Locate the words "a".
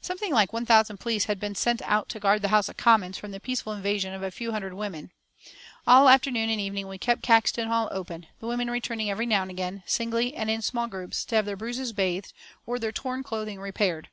4.24-4.30